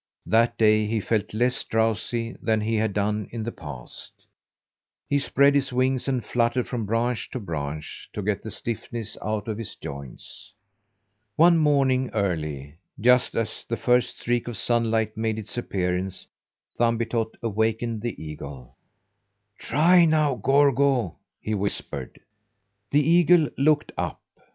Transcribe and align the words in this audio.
That 0.25 0.57
day 0.57 0.87
he 0.87 0.99
felt 0.99 1.31
less 1.31 1.63
drowsy 1.63 2.35
than 2.41 2.61
he 2.61 2.73
had 2.77 2.91
done 2.91 3.27
in 3.31 3.43
the 3.43 3.51
past. 3.51 4.25
He 5.07 5.19
spread 5.19 5.53
his 5.53 5.71
wings, 5.71 6.07
and 6.07 6.25
fluttered 6.25 6.67
from 6.67 6.87
branch 6.87 7.29
to 7.33 7.39
branch 7.39 8.09
to 8.13 8.23
get 8.23 8.41
the 8.41 8.49
stiffness 8.49 9.15
out 9.21 9.47
of 9.47 9.59
his 9.59 9.75
joints. 9.75 10.53
One 11.35 11.59
morning 11.59 12.09
early, 12.15 12.79
just 12.99 13.35
as 13.35 13.63
the 13.69 13.77
first 13.77 14.17
streak 14.19 14.47
of 14.47 14.57
sunlight 14.57 15.15
made 15.15 15.37
its 15.37 15.55
appearance, 15.55 16.25
Thumbietot 16.79 17.35
awakened 17.43 18.01
the 18.01 18.19
eagle. 18.19 18.77
"Try 19.59 20.05
now, 20.05 20.33
Gorgo!" 20.33 21.19
he 21.39 21.53
whispered. 21.53 22.19
The 22.89 23.07
eagle 23.07 23.49
looked 23.55 23.91
up. 23.99 24.19